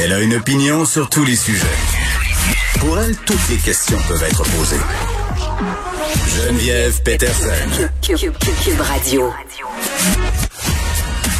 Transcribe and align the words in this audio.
Elle 0.00 0.12
a 0.12 0.20
une 0.20 0.34
opinion 0.34 0.84
sur 0.84 1.10
tous 1.10 1.24
les 1.24 1.34
sujets. 1.34 1.66
Pour 2.78 3.00
elle, 3.00 3.16
toutes 3.16 3.48
les 3.50 3.56
questions 3.56 3.98
peuvent 4.06 4.22
être 4.22 4.44
posées. 4.44 4.76
Geneviève 6.36 7.02
Peterson. 7.02 7.88
Cube 8.02 8.80
Radio. 8.80 9.32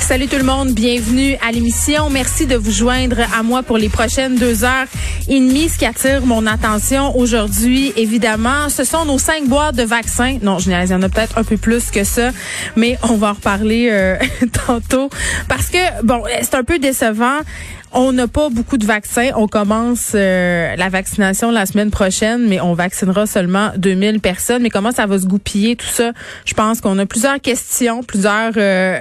Salut 0.01 0.27
tout 0.27 0.39
le 0.39 0.43
monde, 0.43 0.71
bienvenue 0.71 1.37
à 1.47 1.53
l'émission. 1.53 2.09
Merci 2.09 2.47
de 2.47 2.57
vous 2.57 2.71
joindre 2.71 3.19
à 3.39 3.43
moi 3.43 3.63
pour 3.63 3.77
les 3.77 3.91
prochaines 3.91 4.37
deux 4.37 4.65
heures 4.65 4.87
et 5.29 5.39
demie. 5.39 5.69
Ce 5.69 5.79
qui 5.79 5.85
attire 5.85 6.25
mon 6.25 6.47
attention 6.47 7.15
aujourd'hui, 7.17 7.93
évidemment, 7.95 8.71
ce 8.71 8.85
sont 8.85 9.05
nos 9.05 9.19
cinq 9.19 9.45
boîtes 9.47 9.77
de 9.77 9.83
vaccins. 9.83 10.39
Non, 10.41 10.59
je 10.59 10.71
il 10.71 10.91
y 10.91 10.95
en 10.95 11.03
a 11.03 11.09
peut-être 11.11 11.37
un 11.37 11.45
peu 11.45 11.59
plus 11.59 11.91
que 11.91 12.05
ça, 12.05 12.31
mais 12.75 12.99
on 13.03 13.17
va 13.17 13.29
en 13.29 13.33
reparler 13.35 13.89
euh, 13.93 14.17
tantôt 14.67 15.11
parce 15.47 15.67
que 15.67 16.03
bon, 16.03 16.23
c'est 16.41 16.55
un 16.55 16.65
peu 16.65 16.79
décevant. 16.79 17.41
On 17.93 18.13
n'a 18.13 18.29
pas 18.29 18.51
beaucoup 18.51 18.77
de 18.77 18.85
vaccins. 18.85 19.31
On 19.37 19.49
commence 19.49 20.13
euh, 20.15 20.77
la 20.77 20.89
vaccination 20.89 21.51
la 21.51 21.67
semaine 21.67 21.91
prochaine, 21.91 22.47
mais 22.47 22.61
on 22.61 22.75
vaccinera 22.75 23.27
seulement 23.27 23.71
2000 23.77 24.21
personnes. 24.21 24.63
Mais 24.63 24.71
comment 24.71 24.93
ça 24.93 25.07
va 25.07 25.19
se 25.19 25.27
goupiller 25.27 25.77
tout 25.77 25.87
ça? 25.87 26.13
Je 26.45 26.55
pense 26.55 26.81
qu'on 26.81 26.99
a 26.99 27.07
plusieurs 27.07 27.41
questions, 27.41 28.03
plusieurs 28.03 28.53
euh, 28.57 28.99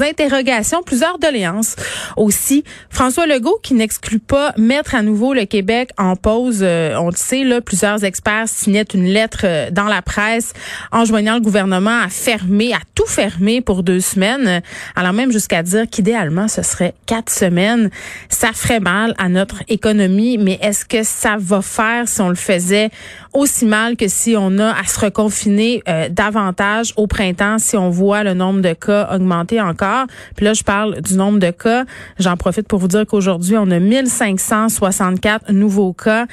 interrogations, 0.00 0.82
plusieurs 0.82 1.18
doléances 1.18 1.76
aussi. 2.16 2.64
François 2.90 3.26
Legault 3.26 3.58
qui 3.62 3.74
n'exclut 3.74 4.18
pas 4.18 4.52
mettre 4.56 4.94
à 4.94 5.02
nouveau 5.02 5.34
le 5.34 5.44
Québec 5.44 5.90
en 5.96 6.16
pause. 6.16 6.60
Euh, 6.62 6.96
on 6.98 7.10
le 7.10 7.16
sait, 7.16 7.44
là, 7.44 7.60
plusieurs 7.60 8.04
experts 8.04 8.48
signaient 8.48 8.84
une 8.94 9.06
lettre 9.06 9.40
euh, 9.44 9.70
dans 9.70 9.84
la 9.84 10.02
presse 10.02 10.52
enjoignant 10.92 11.34
le 11.34 11.40
gouvernement 11.40 12.00
à 12.00 12.08
fermer, 12.08 12.72
à 12.72 12.80
tout 12.94 13.06
fermer 13.06 13.60
pour 13.60 13.82
deux 13.82 14.00
semaines, 14.00 14.62
allant 14.94 15.12
même 15.12 15.30
jusqu'à 15.30 15.62
dire 15.62 15.84
qu'idéalement, 15.90 16.48
ce 16.48 16.62
serait 16.62 16.94
quatre 17.06 17.30
semaines. 17.30 17.90
Ça 18.28 18.52
ferait 18.52 18.80
mal 18.80 19.14
à 19.18 19.28
notre 19.28 19.62
économie, 19.68 20.38
mais 20.38 20.58
est-ce 20.62 20.84
que 20.84 21.02
ça 21.02 21.36
va 21.38 21.62
faire 21.62 22.08
si 22.08 22.20
on 22.20 22.28
le 22.28 22.34
faisait? 22.34 22.90
Aussi 23.36 23.66
mal 23.66 23.96
que 23.96 24.08
si 24.08 24.34
on 24.36 24.58
a 24.58 24.70
à 24.70 24.84
se 24.84 24.98
reconfiner 24.98 25.82
euh, 25.88 26.08
davantage 26.08 26.92
au 26.96 27.06
printemps, 27.06 27.58
si 27.58 27.76
on 27.76 27.90
voit 27.90 28.24
le 28.24 28.34
nombre 28.34 28.60
de 28.60 28.72
cas 28.72 29.08
augmenter 29.14 29.60
encore 29.60 30.06
puis 30.34 30.44
là, 30.44 30.54
je 30.54 30.62
parle 30.62 31.00
du 31.00 31.14
nombre 31.14 31.38
de 31.38 31.50
cas. 31.50 31.84
J'en 32.18 32.36
profite 32.36 32.68
pour 32.68 32.78
vous 32.78 32.88
dire 32.88 33.06
qu'aujourd'hui, 33.06 33.56
on 33.56 33.70
a 33.70 33.78
1564 33.78 35.52
nouveaux 35.52 35.92
cas, 35.92 36.26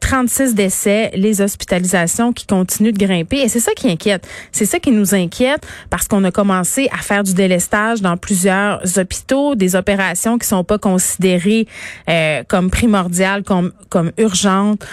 36 0.00 0.42
euh, 0.50 0.52
décès, 0.52 1.10
les 1.14 1.40
hospitalisations 1.40 2.32
qui 2.32 2.46
continuent 2.46 2.92
de 2.92 2.98
grimper. 2.98 3.38
Et 3.38 3.48
c'est 3.48 3.60
ça 3.60 3.72
qui 3.72 3.90
inquiète. 3.90 4.26
C'est 4.52 4.66
ça 4.66 4.78
qui 4.78 4.90
nous 4.90 5.14
inquiète 5.14 5.66
parce 5.90 6.08
qu'on 6.08 6.24
a 6.24 6.30
commencé 6.30 6.88
à 6.92 6.98
faire 6.98 7.22
du 7.22 7.34
délestage 7.34 8.00
dans 8.00 8.16
plusieurs 8.16 8.80
hôpitaux, 8.98 9.54
des 9.54 9.76
opérations 9.76 10.38
qui 10.38 10.46
sont 10.46 10.64
pas 10.64 10.78
considérées 10.78 11.66
euh, 12.08 12.42
comme 12.48 12.70
primordiales, 12.70 13.42
comme, 13.42 13.72
comme 13.88 14.12
urgentes 14.18 14.84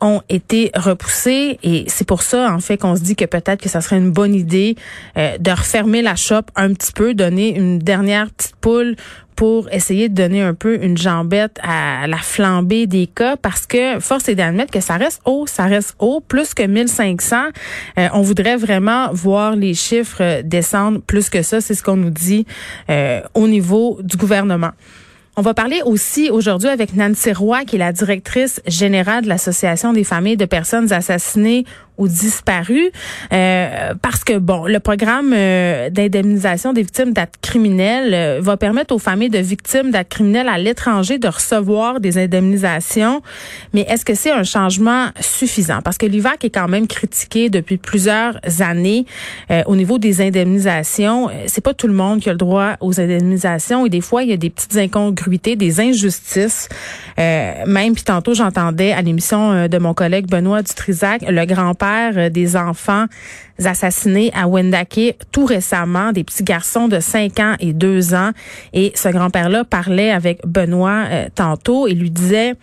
ont 0.00 0.22
été 0.28 0.70
repoussés 0.74 1.58
et 1.62 1.84
c'est 1.88 2.06
pour 2.06 2.22
ça 2.22 2.52
en 2.52 2.60
fait 2.60 2.76
qu'on 2.76 2.96
se 2.96 3.02
dit 3.02 3.16
que 3.16 3.24
peut-être 3.24 3.60
que 3.60 3.68
ça 3.68 3.80
serait 3.80 3.96
une 3.96 4.10
bonne 4.10 4.34
idée 4.34 4.76
euh, 5.16 5.38
de 5.38 5.50
refermer 5.50 6.02
la 6.02 6.16
shop 6.16 6.42
un 6.54 6.72
petit 6.72 6.92
peu, 6.92 7.14
donner 7.14 7.56
une 7.56 7.78
dernière 7.78 8.30
petite 8.30 8.56
poule 8.56 8.96
pour 9.36 9.70
essayer 9.70 10.08
de 10.08 10.14
donner 10.14 10.40
un 10.40 10.54
peu 10.54 10.82
une 10.82 10.96
jambette 10.96 11.58
à 11.62 12.06
la 12.06 12.16
flambée 12.16 12.86
des 12.86 13.06
cas 13.06 13.36
parce 13.36 13.66
que 13.66 14.00
force 14.00 14.28
est 14.30 14.34
d'admettre 14.34 14.72
que 14.72 14.80
ça 14.80 14.96
reste 14.96 15.20
haut, 15.26 15.46
ça 15.46 15.64
reste 15.64 15.94
haut, 15.98 16.20
plus 16.20 16.54
que 16.54 16.62
1500. 16.62 17.36
Euh, 17.98 18.08
on 18.14 18.22
voudrait 18.22 18.56
vraiment 18.56 19.12
voir 19.12 19.54
les 19.54 19.74
chiffres 19.74 20.40
descendre 20.42 21.00
plus 21.06 21.28
que 21.28 21.42
ça, 21.42 21.60
c'est 21.60 21.74
ce 21.74 21.82
qu'on 21.82 21.96
nous 21.96 22.10
dit 22.10 22.46
euh, 22.88 23.20
au 23.34 23.46
niveau 23.46 23.98
du 24.02 24.16
gouvernement. 24.16 24.72
On 25.38 25.42
va 25.42 25.52
parler 25.52 25.82
aussi 25.84 26.30
aujourd'hui 26.30 26.70
avec 26.70 26.94
Nancy 26.94 27.30
Roy, 27.30 27.66
qui 27.66 27.76
est 27.76 27.78
la 27.78 27.92
directrice 27.92 28.62
générale 28.66 29.24
de 29.24 29.28
l'Association 29.28 29.92
des 29.92 30.02
familles 30.02 30.38
de 30.38 30.46
personnes 30.46 30.94
assassinées 30.94 31.66
ou 31.98 32.08
disparus 32.08 32.90
euh, 33.32 33.94
parce 34.02 34.24
que 34.24 34.38
bon 34.38 34.66
le 34.66 34.80
programme 34.80 35.32
euh, 35.34 35.90
d'indemnisation 35.90 36.72
des 36.72 36.82
victimes 36.82 37.12
d'actes 37.12 37.36
criminels 37.40 38.14
euh, 38.14 38.40
va 38.40 38.56
permettre 38.56 38.94
aux 38.94 38.98
familles 38.98 39.30
de 39.30 39.38
victimes 39.38 39.90
d'actes 39.90 40.12
criminels 40.12 40.48
à 40.48 40.58
l'étranger 40.58 41.18
de 41.18 41.28
recevoir 41.28 42.00
des 42.00 42.18
indemnisations. 42.18 43.22
Mais 43.72 43.82
est-ce 43.88 44.04
que 44.04 44.14
c'est 44.14 44.30
un 44.30 44.44
changement 44.44 45.08
suffisant? 45.20 45.80
Parce 45.82 45.98
que 45.98 46.06
l'IVAC 46.06 46.44
est 46.44 46.50
quand 46.50 46.68
même 46.68 46.86
critiqué 46.86 47.50
depuis 47.50 47.76
plusieurs 47.76 48.38
années 48.60 49.06
au 49.66 49.76
niveau 49.76 49.98
des 49.98 50.20
indemnisations. 50.20 51.28
C'est 51.46 51.60
pas 51.60 51.74
tout 51.74 51.86
le 51.86 51.92
monde 51.92 52.20
qui 52.20 52.28
a 52.28 52.32
le 52.32 52.38
droit 52.38 52.74
aux 52.80 53.00
indemnisations 53.00 53.86
et 53.86 53.88
des 53.88 54.00
fois 54.00 54.22
il 54.22 54.30
y 54.30 54.32
a 54.32 54.36
des 54.36 54.50
petites 54.50 54.76
incongruités 54.76 55.56
des 55.56 55.80
injustices. 55.80 56.68
Même 57.16 57.94
puis 57.94 58.04
tantôt 58.04 58.34
j'entendais 58.34 58.92
à 58.92 59.02
l'émission 59.02 59.68
de 59.68 59.78
mon 59.78 59.94
collègue 59.94 60.28
Benoît 60.28 60.62
Dutrisac 60.62 61.22
le 61.28 61.44
grand-père 61.44 61.85
euh, 61.86 62.28
des 62.28 62.56
enfants 62.56 63.06
assassinés 63.64 64.30
à 64.34 64.46
Wendake 64.48 65.16
tout 65.32 65.44
récemment, 65.44 66.12
des 66.12 66.24
petits 66.24 66.44
garçons 66.44 66.88
de 66.88 67.00
5 67.00 67.40
ans 67.40 67.54
et 67.60 67.72
2 67.72 68.14
ans. 68.14 68.30
Et 68.72 68.92
ce 68.94 69.08
grand-père-là 69.08 69.64
parlait 69.64 70.10
avec 70.10 70.46
Benoît 70.46 71.04
euh, 71.08 71.28
tantôt 71.34 71.86
et 71.86 71.94
lui 71.94 72.10
disait 72.10 72.54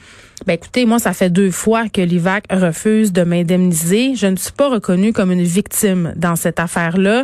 ben 0.45 0.53
écoutez, 0.53 0.85
moi, 0.85 0.99
ça 0.99 1.13
fait 1.13 1.29
deux 1.29 1.51
fois 1.51 1.87
que 1.87 2.01
l'IVAC 2.01 2.45
refuse 2.51 3.13
de 3.13 3.23
m'indemniser. 3.23 4.15
Je 4.15 4.27
ne 4.27 4.35
suis 4.35 4.51
pas 4.51 4.69
reconnue 4.69 5.13
comme 5.13 5.31
une 5.31 5.43
victime 5.43 6.13
dans 6.17 6.35
cette 6.35 6.59
affaire-là, 6.59 7.23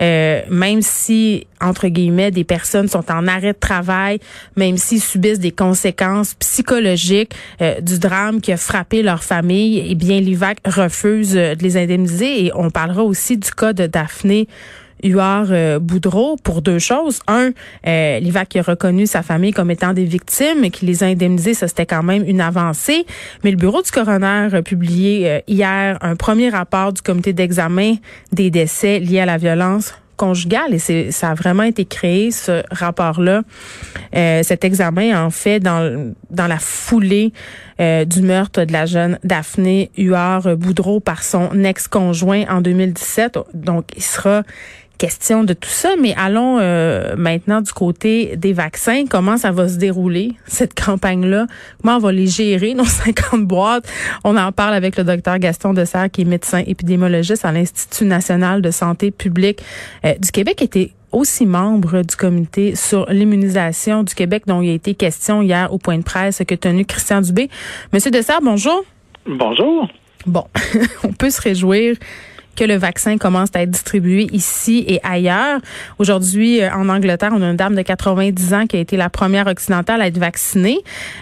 euh, 0.00 0.42
même 0.48 0.80
si, 0.80 1.48
entre 1.60 1.88
guillemets, 1.88 2.30
des 2.30 2.44
personnes 2.44 2.86
sont 2.86 3.10
en 3.10 3.26
arrêt 3.26 3.54
de 3.54 3.58
travail, 3.58 4.20
même 4.56 4.76
s'ils 4.76 5.00
subissent 5.00 5.40
des 5.40 5.50
conséquences 5.50 6.34
psychologiques 6.34 7.34
euh, 7.60 7.80
du 7.80 7.98
drame 7.98 8.40
qui 8.40 8.52
a 8.52 8.56
frappé 8.56 9.02
leur 9.02 9.24
famille, 9.24 9.84
eh 9.88 9.94
bien, 9.96 10.20
l'IVAC 10.20 10.58
refuse 10.64 11.32
de 11.32 11.56
les 11.60 11.76
indemniser. 11.76 12.46
Et 12.46 12.52
on 12.54 12.70
parlera 12.70 13.02
aussi 13.10 13.36
du 13.36 13.50
cas 13.50 13.72
de 13.72 13.86
Daphné 13.86 14.48
Huard 15.02 15.48
euh, 15.50 15.78
Boudreau 15.78 16.36
pour 16.42 16.62
deux 16.62 16.78
choses. 16.78 17.20
Un, 17.26 17.50
euh, 17.86 18.20
l'IVAC 18.20 18.56
a 18.56 18.62
reconnu 18.62 19.06
sa 19.06 19.22
famille 19.22 19.52
comme 19.52 19.70
étant 19.70 19.92
des 19.92 20.04
victimes 20.04 20.64
et 20.64 20.70
qui 20.70 20.86
les 20.86 21.02
a 21.02 21.06
indemnisés, 21.06 21.54
ça 21.54 21.68
c'était 21.68 21.86
quand 21.86 22.02
même 22.02 22.24
une 22.26 22.40
avancée. 22.40 23.06
Mais 23.44 23.50
le 23.50 23.56
bureau 23.56 23.82
du 23.82 23.90
coroner 23.90 24.48
a 24.52 24.62
publié 24.62 25.28
euh, 25.28 25.40
hier 25.46 25.98
un 26.00 26.16
premier 26.16 26.50
rapport 26.50 26.92
du 26.92 27.02
comité 27.02 27.32
d'examen 27.32 27.94
des 28.32 28.50
décès 28.50 28.98
liés 28.98 29.20
à 29.20 29.26
la 29.26 29.38
violence 29.38 29.94
conjugale 30.20 30.74
et 30.74 30.78
c'est 30.78 31.10
ça 31.12 31.30
a 31.30 31.34
vraiment 31.34 31.62
été 31.62 31.86
créé 31.86 32.30
ce 32.30 32.62
rapport 32.70 33.22
là 33.22 33.40
euh, 34.14 34.42
cet 34.42 34.64
examen 34.64 35.24
en 35.24 35.30
fait 35.30 35.60
dans 35.60 36.12
dans 36.30 36.46
la 36.46 36.58
foulée 36.58 37.32
du 37.78 38.20
meurtre 38.20 38.64
de 38.64 38.72
la 38.74 38.84
jeune 38.84 39.18
Daphné 39.24 39.90
Huard 39.96 40.54
Boudreau 40.54 41.00
par 41.00 41.22
son 41.22 41.64
ex-conjoint 41.64 42.44
en 42.50 42.60
2017 42.60 43.38
donc 43.54 43.86
il 43.96 44.02
sera 44.02 44.42
question 45.00 45.44
de 45.44 45.54
tout 45.54 45.70
ça, 45.70 45.94
mais 45.98 46.14
allons 46.18 46.58
euh, 46.60 47.16
maintenant 47.16 47.62
du 47.62 47.72
côté 47.72 48.36
des 48.36 48.52
vaccins. 48.52 49.06
Comment 49.08 49.38
ça 49.38 49.50
va 49.50 49.66
se 49.66 49.78
dérouler, 49.78 50.34
cette 50.46 50.78
campagne-là? 50.78 51.46
Comment 51.80 51.96
on 51.96 52.00
va 52.00 52.12
les 52.12 52.26
gérer, 52.26 52.74
nos 52.74 52.84
50 53.06 53.46
boîtes? 53.46 53.90
On 54.24 54.36
en 54.36 54.52
parle 54.52 54.74
avec 54.74 54.98
le 54.98 55.04
docteur 55.04 55.38
Gaston 55.38 55.72
Dessert, 55.72 56.10
qui 56.10 56.20
est 56.20 56.24
médecin 56.26 56.62
épidémiologiste 56.66 57.46
à 57.46 57.50
l'Institut 57.50 58.04
national 58.04 58.60
de 58.60 58.70
santé 58.70 59.10
publique 59.10 59.62
euh, 60.04 60.14
du 60.18 60.30
Québec, 60.30 60.56
qui 60.56 60.64
était 60.64 60.90
aussi 61.12 61.46
membre 61.46 62.02
du 62.02 62.14
comité 62.14 62.76
sur 62.76 63.06
l'immunisation 63.08 64.02
du 64.02 64.14
Québec, 64.14 64.42
dont 64.46 64.60
il 64.60 64.68
a 64.68 64.74
été 64.74 64.94
question 64.94 65.40
hier 65.40 65.72
au 65.72 65.78
point 65.78 65.96
de 65.96 66.04
presse 66.04 66.42
que 66.46 66.54
tenu 66.54 66.84
Christian 66.84 67.22
Dubé. 67.22 67.48
Monsieur 67.94 68.10
Dessert, 68.10 68.40
bonjour. 68.42 68.84
Bonjour. 69.26 69.88
Bon, 70.26 70.44
on 71.04 71.12
peut 71.14 71.30
se 71.30 71.40
réjouir 71.40 71.96
que 72.60 72.64
le 72.66 72.76
vaccin 72.76 73.16
commence 73.16 73.48
à 73.54 73.62
être 73.62 73.70
distribué 73.70 74.28
ici 74.32 74.84
et 74.86 75.00
ailleurs. 75.02 75.60
Aujourd'hui, 75.98 76.60
euh, 76.60 76.70
en 76.74 76.90
Angleterre, 76.90 77.30
on 77.32 77.40
a 77.40 77.46
une 77.46 77.56
dame 77.56 77.74
de 77.74 77.80
90 77.80 78.52
ans 78.52 78.66
qui 78.66 78.76
a 78.76 78.80
été 78.80 78.98
la 78.98 79.08
première 79.08 79.46
occidentale 79.46 80.02
à 80.02 80.06
être 80.06 80.18
vaccinée. 80.18 80.78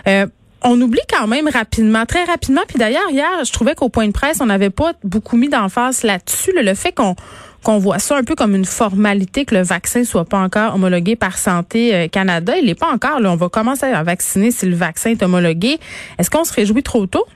Euh, 0.08 0.26
on 0.62 0.80
oublie 0.80 1.00
quand 1.08 1.28
même 1.28 1.48
rapidement, 1.48 2.04
très 2.06 2.24
rapidement. 2.24 2.62
Puis 2.66 2.76
d'ailleurs, 2.76 3.08
hier, 3.10 3.30
je 3.46 3.52
trouvais 3.52 3.76
qu'au 3.76 3.88
point 3.88 4.08
de 4.08 4.12
presse, 4.12 4.40
on 4.40 4.46
n'avait 4.46 4.70
pas 4.70 4.94
beaucoup 5.04 5.36
mis 5.36 5.48
d'emphase 5.48 6.02
là-dessus. 6.02 6.50
le 6.60 6.74
fait 6.74 6.92
qu'on 6.92 7.78
voit 7.78 8.00
ça 8.00 8.16
un 8.16 8.24
peu 8.24 8.34
comme 8.34 8.56
une 8.56 8.64
formalité 8.64 9.44
que 9.44 9.54
le 9.54 9.62
vaccin 9.62 10.02
soit 10.02 10.24
pas 10.24 10.40
encore 10.40 10.74
homologué 10.74 11.14
par 11.14 11.38
Santé 11.38 11.94
euh, 11.94 12.08
Canada. 12.08 12.54
Il 12.58 12.66
n'est 12.66 12.74
pas 12.74 12.92
encore. 12.92 13.20
Là, 13.20 13.30
on 13.30 13.36
va 13.36 13.48
commencer 13.48 13.86
à 13.86 14.02
vacciner 14.02 14.50
si 14.50 14.66
le 14.66 14.74
vaccin 14.74 15.10
est 15.10 15.22
homologué. 15.22 15.78
Est-ce 16.18 16.30
qu'on 16.30 16.42
se 16.42 16.52
réjouit 16.52 16.82
trop 16.82 17.06
tôt? 17.06 17.26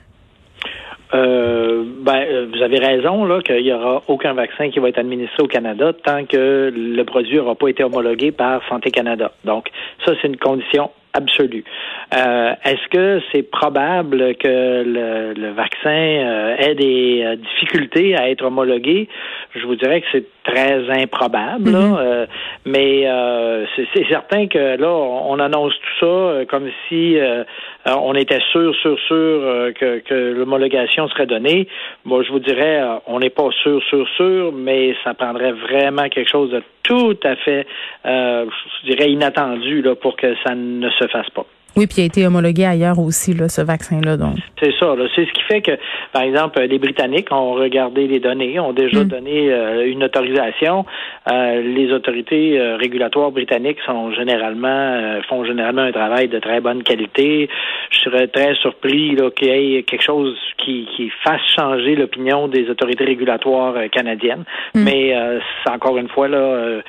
Euh, 1.13 1.83
ben, 1.99 2.25
euh, 2.27 2.47
vous 2.51 2.61
avez 2.61 2.79
raison 2.79 3.25
là 3.25 3.41
qu'il 3.41 3.63
n'y 3.63 3.71
aura 3.71 4.01
aucun 4.07 4.33
vaccin 4.33 4.69
qui 4.69 4.79
va 4.79 4.89
être 4.89 4.97
administré 4.97 5.43
au 5.43 5.47
Canada 5.47 5.93
tant 5.93 6.25
que 6.25 6.71
le 6.75 7.03
produit 7.03 7.37
n'aura 7.37 7.55
pas 7.55 7.67
été 7.67 7.83
homologué 7.83 8.31
par 8.31 8.61
Santé 8.67 8.89
Canada. 8.89 9.31
Donc, 9.45 9.69
ça, 10.05 10.13
c'est 10.21 10.27
une 10.27 10.37
condition 10.37 10.89
absolue. 11.13 11.63
Euh, 12.15 12.53
est-ce 12.65 12.87
que 12.89 13.21
c'est 13.31 13.43
probable 13.43 14.35
que 14.35 14.83
le, 14.83 15.51
vaccin 15.51 16.55
ait 16.57 16.73
des 16.73 17.37
difficultés 17.37 18.15
à 18.15 18.31
être 18.31 18.43
homologué? 18.43 19.07
Je 19.53 19.67
vous 19.67 19.75
dirais 19.75 20.01
que 20.01 20.07
c'est 20.11 20.25
très 20.43 20.89
improbable, 20.89 21.71
mm-hmm. 21.71 22.27
mais 22.65 23.07
c'est 23.75 24.07
certain 24.09 24.47
que 24.47 24.77
là, 24.77 24.89
on 24.89 25.39
annonce 25.39 25.73
tout 25.73 26.05
ça 26.05 26.45
comme 26.45 26.69
si 26.87 27.17
on 27.85 28.13
était 28.13 28.41
sûr, 28.51 28.75
sûr, 28.75 28.97
sûr 29.07 29.73
que, 29.79 29.99
que 29.99 30.13
l'homologation 30.13 31.07
serait 31.09 31.25
donnée. 31.25 31.67
Moi, 32.05 32.23
je 32.23 32.31
vous 32.31 32.39
dirais, 32.39 32.81
on 33.07 33.19
n'est 33.19 33.29
pas 33.29 33.49
sûr, 33.61 33.81
sûr, 33.83 34.07
sûr, 34.15 34.51
mais 34.51 34.95
ça 35.03 35.13
prendrait 35.13 35.53
vraiment 35.53 36.09
quelque 36.09 36.29
chose 36.29 36.51
de 36.51 36.61
tout 36.83 37.17
à 37.23 37.35
fait, 37.37 37.65
je 38.03 38.85
dirais, 38.85 39.11
inattendu 39.11 39.81
là, 39.81 39.95
pour 39.95 40.15
que 40.15 40.35
ça 40.45 40.55
ne 40.55 40.89
se 40.89 41.07
fasse 41.07 41.29
pas. 41.29 41.45
Oui, 41.75 41.87
puis 41.87 41.97
il 41.99 42.01
a 42.03 42.05
été 42.05 42.27
homologué 42.27 42.65
ailleurs 42.65 42.99
aussi, 42.99 43.33
là, 43.33 43.49
ce 43.49 43.61
vaccin-là. 43.61 44.15
Donc. 44.17 44.35
C'est 44.61 44.73
ça. 44.79 44.93
C'est 45.15 45.25
ce 45.25 45.31
qui 45.31 45.41
fait 45.43 45.61
que, 45.61 45.71
par 46.11 46.21
exemple, 46.21 46.61
les 46.61 46.77
Britanniques 46.77 47.31
ont 47.31 47.53
regardé 47.53 48.07
les 48.07 48.19
données, 48.19 48.59
ont 48.59 48.73
déjà 48.73 49.03
mm. 49.03 49.07
donné 49.07 49.51
euh, 49.51 49.87
une 49.87 50.03
autorisation. 50.03 50.85
Euh, 51.31 51.61
les 51.61 51.91
autorités 51.91 52.59
euh, 52.59 52.77
régulatoires 52.77 53.31
britanniques 53.31 53.79
sont 53.85 54.11
généralement 54.11 55.21
font 55.27 55.45
généralement 55.45 55.81
un 55.81 55.91
travail 55.91 56.27
de 56.27 56.39
très 56.39 56.61
bonne 56.61 56.83
qualité. 56.83 57.49
Je 57.89 57.99
serais 57.99 58.27
très 58.27 58.53
surpris 58.55 59.15
qu'il 59.35 59.47
y 59.47 59.75
ait 59.77 59.83
quelque 59.83 60.03
chose 60.03 60.37
qui, 60.57 60.87
qui 60.95 61.09
fasse 61.23 61.41
changer 61.55 61.95
l'opinion 61.95 62.47
des 62.47 62.69
autorités 62.69 63.05
régulatoires 63.05 63.75
canadiennes. 63.91 64.43
Mm. 64.75 64.83
Mais 64.83 65.15
encore 65.67 65.97
une 65.97 66.09
fois, 66.09 66.27
là, 66.27 66.81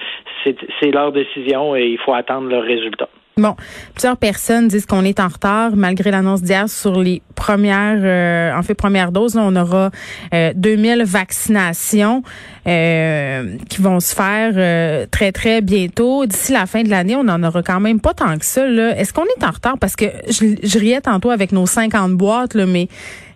c'est 0.44 0.90
leur 0.90 1.12
décision 1.12 1.74
et 1.74 1.86
il 1.86 1.98
faut 1.98 2.12
attendre 2.12 2.48
leurs 2.48 2.64
résultats. 2.64 3.08
Bon, 3.36 3.56
plusieurs 3.94 4.16
personnes 4.16 4.68
disent 4.68 4.86
qu'on 4.86 5.04
est 5.04 5.18
en 5.18 5.26
retard 5.26 5.74
malgré 5.74 6.12
l'annonce 6.12 6.40
d'hier 6.40 6.68
sur 6.68 7.02
les 7.02 7.20
premières, 7.34 7.98
euh, 8.00 8.56
en 8.56 8.62
fait, 8.62 8.74
première 8.74 9.10
dose. 9.10 9.36
on 9.36 9.56
aura 9.56 9.90
euh, 10.32 10.52
2000 10.54 11.02
vaccinations 11.04 12.22
euh, 12.68 13.56
qui 13.68 13.82
vont 13.82 13.98
se 13.98 14.14
faire 14.14 14.52
euh, 14.54 15.06
très, 15.10 15.32
très 15.32 15.62
bientôt. 15.62 16.26
D'ici 16.26 16.52
la 16.52 16.66
fin 16.66 16.84
de 16.84 16.90
l'année, 16.90 17.16
on 17.16 17.24
n'en 17.24 17.42
aura 17.42 17.64
quand 17.64 17.80
même 17.80 17.98
pas 17.98 18.14
tant 18.14 18.38
que 18.38 18.44
ça. 18.44 18.68
Est-ce 18.68 19.12
qu'on 19.12 19.24
est 19.24 19.44
en 19.44 19.50
retard? 19.50 19.78
Parce 19.80 19.96
que 19.96 20.04
je, 20.28 20.54
je 20.62 20.78
riais 20.78 21.00
tantôt 21.00 21.30
avec 21.30 21.50
nos 21.50 21.66
50 21.66 22.12
boîtes, 22.12 22.54
là, 22.54 22.66
mais 22.66 22.86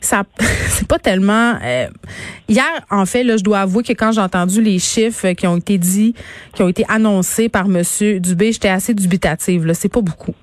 ça 0.00 0.22
c'est 0.38 0.88
pas 0.88 0.98
tellement 0.98 1.54
euh, 1.64 1.86
hier 2.48 2.66
en 2.90 3.06
fait 3.06 3.24
là 3.24 3.36
je 3.36 3.44
dois 3.44 3.60
avouer 3.60 3.82
que 3.82 3.92
quand 3.92 4.12
j'ai 4.12 4.20
entendu 4.20 4.62
les 4.62 4.78
chiffres 4.78 5.32
qui 5.32 5.46
ont 5.46 5.56
été 5.56 5.78
dits 5.78 6.14
qui 6.54 6.62
ont 6.62 6.68
été 6.68 6.84
annoncés 6.88 7.48
par 7.48 7.68
monsieur 7.68 8.20
Dubé 8.20 8.52
j'étais 8.52 8.68
assez 8.68 8.94
dubitative 8.94 9.66
là 9.66 9.74
c'est 9.74 9.92
pas 9.92 10.00
beaucoup 10.00 10.34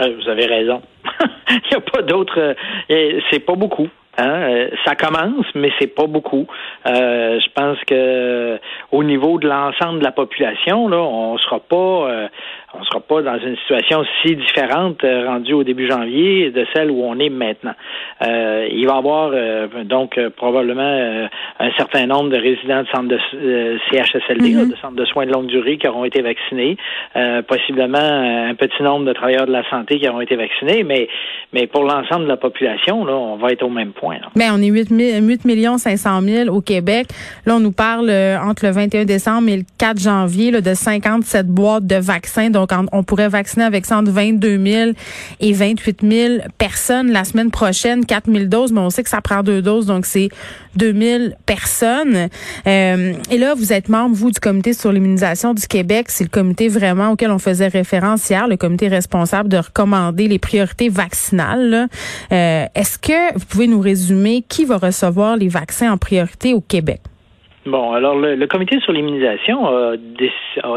euh, 0.00 0.16
vous 0.20 0.28
avez 0.28 0.46
raison 0.46 0.82
il 1.50 1.60
n'y 1.70 1.76
a 1.76 1.80
pas 1.80 2.02
d'autre 2.02 2.54
euh, 2.90 3.20
c'est 3.30 3.40
pas 3.40 3.54
beaucoup 3.54 3.88
Hein? 4.16 4.68
ça 4.84 4.94
commence, 4.94 5.44
mais 5.56 5.72
c'est 5.80 5.88
pas 5.88 6.06
beaucoup. 6.06 6.46
je 6.86 7.52
pense 7.52 7.78
que 7.84 8.60
au 8.92 9.02
niveau 9.02 9.40
de 9.40 9.48
l'ensemble 9.48 9.98
de 9.98 10.04
la 10.04 10.12
population, 10.12 10.86
là, 10.86 10.98
on 10.98 11.36
sera 11.38 11.58
pas 11.58 12.28
on 12.74 12.80
ne 12.80 12.84
sera 12.84 13.00
pas 13.00 13.22
dans 13.22 13.38
une 13.38 13.56
situation 13.56 14.04
si 14.22 14.34
différente 14.36 15.02
euh, 15.04 15.28
rendue 15.28 15.52
au 15.52 15.64
début 15.64 15.88
janvier 15.88 16.50
de 16.50 16.66
celle 16.74 16.90
où 16.90 17.02
on 17.04 17.18
est 17.18 17.28
maintenant. 17.28 17.74
Euh, 18.22 18.68
il 18.70 18.86
va 18.86 18.94
y 18.94 18.98
avoir 18.98 19.30
euh, 19.32 19.68
donc 19.84 20.18
probablement 20.36 21.28
un 21.60 21.70
certain 21.76 22.06
nombre 22.06 22.30
de 22.30 22.36
résidents 22.36 22.82
de 22.82 22.88
centres 22.88 23.08
de 23.08 23.18
CHSLD, 23.90 24.50
mm-hmm. 24.50 24.70
de 24.70 24.76
centres 24.76 24.96
de 24.96 25.04
soins 25.04 25.26
de 25.26 25.32
longue 25.32 25.46
durée 25.46 25.78
qui 25.78 25.86
auront 25.88 26.04
été 26.04 26.22
vaccinés, 26.22 26.76
possiblement 27.46 27.98
un 27.98 28.54
petit 28.54 28.82
nombre 28.82 29.06
de 29.06 29.12
travailleurs 29.12 29.46
de 29.46 29.52
la 29.52 29.68
santé 29.70 29.98
qui 29.98 30.08
auront 30.08 30.20
été 30.20 30.36
vaccinés, 30.36 30.82
mais 30.82 31.08
mais 31.52 31.66
pour 31.66 31.84
l'ensemble 31.84 32.24
de 32.24 32.28
la 32.28 32.36
population, 32.36 33.04
là, 33.04 33.14
on 33.14 33.36
va 33.36 33.50
être 33.50 33.62
au 33.62 33.68
même 33.68 33.92
point. 33.92 34.16
Mais 34.34 34.48
ben, 34.48 34.56
on 34.58 34.62
est 34.62 34.68
8, 34.68 34.88
8 34.90 35.44
millions 35.44 35.78
500 35.78 36.20
000 36.22 36.54
au 36.54 36.60
Québec. 36.60 37.06
Là, 37.46 37.56
on 37.56 37.60
nous 37.60 37.72
parle 37.72 38.10
entre 38.10 38.66
le 38.66 38.72
21 38.72 39.04
décembre 39.04 39.48
et 39.48 39.58
le 39.58 39.64
4 39.78 40.00
janvier 40.00 40.50
là, 40.50 40.60
de 40.60 40.74
57 40.74 41.46
boîtes 41.46 41.86
de 41.86 41.96
vaccins. 41.96 42.50
Donc, 42.66 42.88
on 42.92 43.02
pourrait 43.02 43.28
vacciner 43.28 43.64
avec 43.64 43.86
122 43.86 44.64
000 44.64 44.90
et 45.40 45.52
28 45.52 46.00
000 46.02 46.34
personnes 46.58 47.10
la 47.10 47.24
semaine 47.24 47.50
prochaine, 47.50 48.04
4 48.04 48.30
000 48.30 48.44
doses, 48.46 48.72
mais 48.72 48.80
on 48.80 48.90
sait 48.90 49.02
que 49.02 49.10
ça 49.10 49.20
prend 49.20 49.42
deux 49.42 49.62
doses, 49.62 49.86
donc 49.86 50.06
c'est 50.06 50.28
2 50.76 50.92
000 50.92 51.24
personnes. 51.46 52.28
Euh, 52.66 53.12
et 53.30 53.38
là, 53.38 53.54
vous 53.54 53.72
êtes 53.72 53.88
membre, 53.88 54.14
vous, 54.14 54.30
du 54.30 54.40
comité 54.40 54.72
sur 54.72 54.92
l'immunisation 54.92 55.54
du 55.54 55.66
Québec. 55.66 56.06
C'est 56.08 56.24
le 56.24 56.30
comité 56.30 56.68
vraiment 56.68 57.10
auquel 57.10 57.30
on 57.30 57.38
faisait 57.38 57.68
référence 57.68 58.28
hier, 58.28 58.48
le 58.48 58.56
comité 58.56 58.88
responsable 58.88 59.48
de 59.48 59.58
recommander 59.58 60.28
les 60.28 60.38
priorités 60.38 60.88
vaccinales. 60.88 61.88
Euh, 62.32 62.66
est-ce 62.74 62.98
que 62.98 63.34
vous 63.34 63.44
pouvez 63.46 63.66
nous 63.66 63.80
résumer 63.80 64.44
qui 64.48 64.64
va 64.64 64.78
recevoir 64.78 65.36
les 65.36 65.48
vaccins 65.48 65.92
en 65.92 65.98
priorité 65.98 66.54
au 66.54 66.60
Québec? 66.60 67.00
Bon, 67.66 67.92
alors 67.92 68.14
le, 68.16 68.46
comité 68.46 68.78
sur 68.80 68.92
l'immunisation 68.92 69.66
a, 69.66 69.96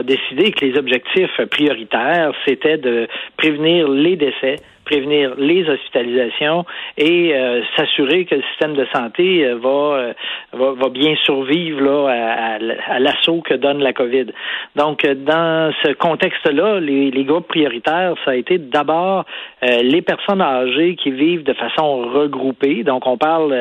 décidé 0.03 0.51
que 0.51 0.65
les 0.65 0.77
objectifs 0.77 1.41
prioritaires, 1.51 2.31
c'était 2.45 2.77
de 2.77 3.07
prévenir 3.35 3.89
les 3.89 4.15
décès 4.15 4.55
prévenir 4.87 5.35
les 5.37 5.67
hospitalisations 5.67 6.65
et 6.97 7.35
euh, 7.35 7.61
s'assurer 7.75 8.25
que 8.25 8.35
le 8.35 8.41
système 8.51 8.73
de 8.73 8.87
santé 8.93 9.45
euh, 9.45 9.59
euh, 9.63 10.13
va, 10.53 10.71
va, 10.71 10.89
bien 10.89 11.15
survivre 11.25 11.81
là, 11.81 12.57
à, 12.87 12.99
l'assaut 12.99 13.41
que 13.41 13.53
donne 13.53 13.79
la 13.79 13.91
COVID. 13.91 14.27
Donc, 14.75 15.05
dans 15.05 15.73
ce 15.83 15.91
contexte-là, 15.91 16.79
les, 16.79 17.11
les, 17.11 17.23
groupes 17.25 17.47
prioritaires, 17.47 18.13
ça 18.23 18.31
a 18.31 18.35
été 18.35 18.57
d'abord 18.57 19.25
les 19.61 20.01
personnes 20.01 20.41
âgées 20.41 20.95
qui 20.95 21.11
vivent 21.11 21.43
de 21.43 21.53
façon 21.53 22.09
regroupée. 22.13 22.83
Donc, 22.83 23.07
on 23.07 23.17
parle 23.17 23.55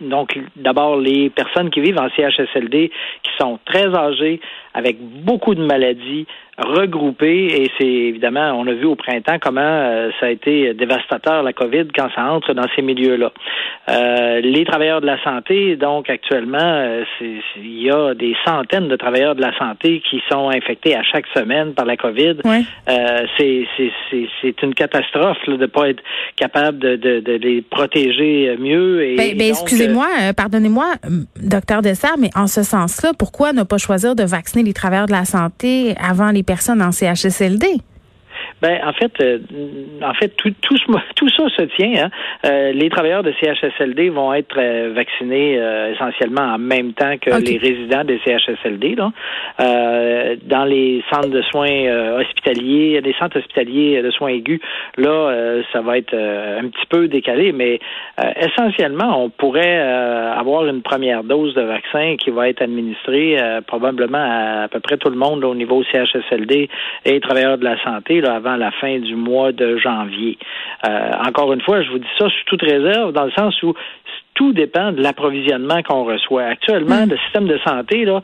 donc 0.00 0.38
d'abord 0.56 0.96
les 0.96 1.30
personnes 1.30 1.70
qui 1.70 1.80
vivent 1.80 1.98
en 1.98 2.08
CHSLD 2.10 2.90
qui 3.22 3.30
sont 3.38 3.58
très 3.64 3.94
âgées, 3.94 4.40
avec 4.74 4.98
beaucoup 5.00 5.54
de 5.54 5.64
maladies 5.64 6.26
regroupées. 6.58 7.46
Et 7.46 7.70
c'est 7.78 7.86
évidemment, 7.86 8.52
on 8.52 8.66
a 8.66 8.72
vu 8.72 8.84
au 8.86 8.94
printemps 8.94 9.38
comment 9.40 9.60
euh, 9.60 10.10
ça 10.20 10.26
a 10.26 10.30
été 10.30 10.74
dévastateur 10.74 11.42
la 11.42 11.52
COVID 11.52 11.88
quand 11.94 12.08
ça 12.14 12.24
entre 12.24 12.52
dans 12.54 12.66
ces 12.74 12.82
milieux-là. 12.82 13.32
Euh, 13.88 14.40
les 14.40 14.64
travailleurs 14.64 15.00
de 15.00 15.06
la 15.06 15.22
santé, 15.22 15.76
donc 15.76 16.10
actuellement, 16.10 16.58
euh, 16.60 17.04
il 17.20 17.82
y 17.82 17.90
a 17.90 18.14
des 18.14 18.34
centaines 18.44 18.88
de 18.88 18.96
travailleurs 18.96 19.34
de 19.34 19.40
la 19.40 19.56
santé 19.58 20.00
qui 20.08 20.22
sont 20.30 20.50
infectés 20.50 20.96
à 20.96 21.02
chaque 21.02 21.26
semaine 21.34 21.74
par 21.74 21.86
la 21.86 21.96
COVID. 21.96 22.36
c'est 23.38 24.62
une 24.62 24.74
catastrophe 24.74 24.95
de 25.00 25.56
ne 25.56 25.66
pas 25.66 25.88
être 25.90 26.02
capable 26.36 26.78
de, 26.78 26.96
de, 26.96 27.20
de, 27.20 27.32
les 27.32 27.62
protéger 27.62 28.56
mieux. 28.58 29.04
Et 29.04 29.16
ben, 29.16 29.36
ben 29.36 29.50
excusez-moi, 29.50 30.06
pardonnez-moi, 30.36 30.94
docteur 31.40 31.82
Dessert, 31.82 32.16
mais 32.18 32.30
en 32.34 32.46
ce 32.46 32.62
sens-là, 32.62 33.12
pourquoi 33.18 33.52
ne 33.52 33.62
pas 33.62 33.78
choisir 33.78 34.14
de 34.14 34.24
vacciner 34.24 34.62
les 34.64 34.72
travailleurs 34.72 35.06
de 35.06 35.12
la 35.12 35.24
santé 35.24 35.94
avant 36.02 36.30
les 36.30 36.42
personnes 36.42 36.82
en 36.82 36.92
CHSLD? 36.92 37.66
Ben, 38.62 38.80
en 38.84 38.92
fait, 38.94 39.12
euh, 39.20 39.38
en 40.02 40.14
fait, 40.14 40.28
tout, 40.36 40.52
tout, 40.62 40.76
tout, 41.16 41.28
ça 41.28 41.48
se 41.50 41.62
tient. 41.76 42.04
Hein. 42.04 42.10
Euh, 42.46 42.72
les 42.72 42.88
travailleurs 42.88 43.22
de 43.22 43.32
CHSLD 43.40 44.08
vont 44.08 44.32
être 44.32 44.56
euh, 44.58 44.92
vaccinés 44.94 45.60
essentiellement 45.92 46.54
en 46.54 46.58
même 46.58 46.92
temps 46.92 47.16
que 47.18 47.30
les 47.30 47.58
résidents 47.58 48.04
des 48.04 48.20
CHSLD. 48.24 48.96
Là. 48.96 49.12
dans 50.44 50.64
les 50.64 51.02
centres 51.12 51.30
de 51.30 51.42
soins 51.42 52.18
hospitaliers, 52.18 53.00
les 53.00 53.14
centres 53.14 53.38
hospitaliers 53.38 54.02
de 54.02 54.10
soins 54.10 54.28
aigus, 54.28 54.60
là, 54.96 55.62
ça 55.72 55.80
va 55.80 55.98
être 55.98 56.14
un 56.14 56.68
petit 56.68 56.86
peu 56.88 57.08
décalé, 57.08 57.52
mais 57.52 57.78
essentiellement, 58.40 59.24
on 59.24 59.30
pourrait 59.30 59.78
avoir 59.78 60.66
une 60.66 60.82
première 60.82 61.24
dose 61.24 61.54
de 61.54 61.62
vaccin 61.62 62.16
qui 62.16 62.30
va 62.30 62.48
être 62.48 62.62
administrée 62.62 63.36
probablement 63.66 64.18
à, 64.18 64.62
à 64.64 64.68
peu 64.68 64.80
près 64.80 64.96
tout 64.96 65.10
le 65.10 65.16
monde 65.16 65.44
au 65.44 65.54
niveau 65.54 65.82
CHSLD 65.84 66.68
et 67.04 67.20
travailleurs 67.20 67.58
de 67.58 67.64
la 67.64 67.82
santé 67.82 68.20
là, 68.20 68.34
avant 68.34 68.45
la 68.54 68.70
fin 68.72 68.98
du 68.98 69.16
mois 69.16 69.52
de 69.52 69.76
janvier. 69.78 70.38
Euh, 70.86 71.10
encore 71.26 71.52
une 71.52 71.60
fois, 71.62 71.82
je 71.82 71.90
vous 71.90 71.98
dis 71.98 72.06
ça 72.18 72.28
sous 72.28 72.44
toute 72.46 72.62
réserve, 72.62 73.12
dans 73.12 73.24
le 73.24 73.32
sens 73.32 73.60
où 73.62 73.74
tout 74.34 74.52
dépend 74.52 74.92
de 74.92 75.02
l'approvisionnement 75.02 75.82
qu'on 75.82 76.04
reçoit. 76.04 76.44
Actuellement, 76.44 77.06
mm. 77.06 77.10
le 77.10 77.16
système 77.18 77.46
de 77.46 77.58
santé, 77.66 78.04
là, 78.04 78.20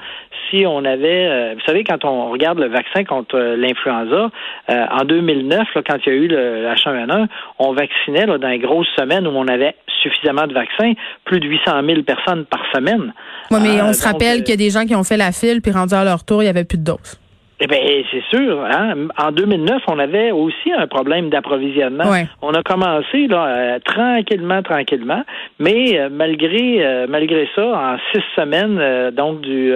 si 0.51 0.67
on 0.67 0.85
avait, 0.85 1.27
euh, 1.27 1.55
vous 1.55 1.65
savez, 1.67 1.85
quand 1.85 2.05
on 2.05 2.31
regarde 2.31 2.59
le 2.59 2.69
vaccin 2.69 3.05
contre 3.05 3.37
euh, 3.37 3.57
l'influenza, 3.57 4.31
en 4.69 5.05
2009, 5.05 5.69
quand 5.87 5.97
il 6.07 6.13
y 6.13 6.15
a 6.15 6.19
eu 6.19 6.29
le 6.29 6.67
H1N1, 6.75 7.27
on 7.59 7.73
vaccinait 7.73 8.27
dans 8.27 8.49
les 8.49 8.59
grosses 8.59 8.89
semaines 8.97 9.27
où 9.27 9.31
on 9.31 9.49
avait 9.49 9.75
suffisamment 10.03 10.47
de 10.47 10.55
vaccins, 10.55 10.93
plus 11.25 11.41
de 11.41 11.49
800 11.49 11.83
000 11.87 12.03
personnes 12.03 12.45
par 12.45 12.63
semaine. 12.75 13.13
Oui, 13.51 13.59
mais 13.63 13.83
on 13.83 13.93
se 13.93 14.07
rappelle 14.07 14.43
qu'il 14.43 14.51
y 14.51 14.53
a 14.53 14.57
des 14.57 14.71
gens 14.71 14.85
qui 14.85 14.95
ont 14.95 15.05
fait 15.05 15.17
la 15.17 15.33
file, 15.33 15.61
puis 15.63 15.73
rendu 15.73 15.95
à 15.95 16.05
leur 16.05 16.25
tour, 16.25 16.43
il 16.43 16.47
n'y 16.47 16.51
avait 16.51 16.65
plus 16.65 16.79
de 16.79 16.85
doses. 16.85 17.22
Eh 17.61 17.67
bien, 17.67 17.79
c'est 18.11 18.25
sûr. 18.37 18.65
Hein? 18.65 19.09
En 19.17 19.31
2009, 19.31 19.83
on 19.87 19.99
avait 19.99 20.33
aussi 20.33 20.73
un 20.77 20.87
problème 20.87 21.31
d'approvisionnement. 21.31 22.05
On 22.41 22.53
a 22.55 22.63
commencé 22.63 23.29
là 23.29 23.47
euh, 23.47 23.79
tranquillement, 23.85 24.63
tranquillement, 24.63 25.23
mais 25.61 25.99
euh, 25.99 26.09
malgré 26.11 26.85
euh, 26.85 27.07
malgré 27.09 27.49
ça, 27.55 27.65
en 27.65 27.97
six 28.13 28.25
semaines, 28.35 29.11
donc 29.13 29.43
du 29.43 29.73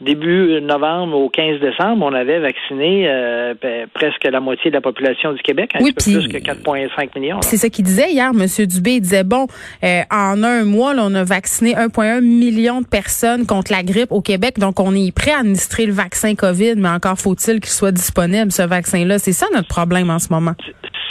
début 0.00 0.60
novembre 0.60 1.16
au 1.16 1.28
15 1.28 1.60
décembre, 1.60 2.04
on 2.04 2.12
avait 2.12 2.38
vacciné 2.38 3.08
euh, 3.08 3.54
presque 3.94 4.24
la 4.24 4.40
moitié 4.40 4.70
de 4.70 4.76
la 4.76 4.80
population 4.80 5.32
du 5.32 5.42
Québec, 5.42 5.72
un 5.74 5.82
oui, 5.82 5.92
peu 5.92 6.02
plus 6.02 6.28
que 6.28 6.38
4,5 6.38 7.18
millions. 7.18 7.40
C'est 7.42 7.56
ça 7.56 7.68
qu'il 7.68 7.84
disait 7.84 8.12
hier, 8.12 8.30
M. 8.30 8.66
Dubé. 8.66 8.96
Il 8.96 9.00
disait, 9.00 9.24
bon, 9.24 9.46
euh, 9.84 10.02
en 10.10 10.42
un 10.42 10.64
mois, 10.64 10.94
là, 10.94 11.02
on 11.04 11.14
a 11.14 11.24
vacciné 11.24 11.74
1,1 11.74 12.20
million 12.20 12.80
de 12.80 12.86
personnes 12.86 13.46
contre 13.46 13.72
la 13.72 13.82
grippe 13.82 14.12
au 14.12 14.20
Québec. 14.20 14.58
Donc, 14.58 14.80
on 14.80 14.94
est 14.94 15.14
prêt 15.14 15.32
à 15.32 15.38
administrer 15.38 15.86
le 15.86 15.92
vaccin 15.92 16.34
COVID, 16.34 16.74
mais 16.76 16.88
encore 16.88 17.18
faut-il 17.18 17.60
qu'il 17.60 17.70
soit 17.70 17.92
disponible, 17.92 18.52
ce 18.52 18.62
vaccin-là. 18.62 19.18
C'est 19.18 19.32
ça 19.32 19.46
notre 19.54 19.68
problème 19.68 20.10
en 20.10 20.18
ce 20.18 20.28
moment. 20.30 20.52